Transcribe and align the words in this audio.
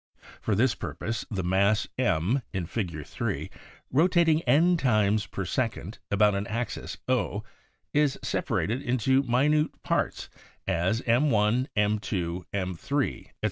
For 0.41 0.55
this 0.55 0.73
purpose 0.73 1.25
the 1.29 1.43
mass 1.43 1.87
M 1.95 2.41
(in 2.53 2.65
Fig. 2.65 3.05
3), 3.05 3.51
ro 3.91 4.07
tating 4.07 4.41
n 4.47 4.75
times 4.75 5.27
per 5.27 5.45
second 5.45 5.99
about 6.09 6.33
an 6.33 6.47
axis 6.47 6.97
0, 7.07 7.43
is 7.93 8.17
separated 8.23 8.81
into 8.81 9.21
minute 9.21 9.83
parts, 9.83 10.27
as 10.67 11.05
mi, 11.05 11.13
m2, 11.19 12.45
m3, 12.51 13.19
etc. 13.19 13.33